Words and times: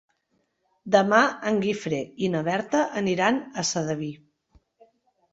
Demà 0.93 1.17
en 1.49 1.59
Guifré 1.65 1.99
i 2.27 2.29
na 2.35 2.41
Berta 2.47 2.81
aniran 3.01 3.37
a 3.41 3.65
Sedaví. 3.73 4.09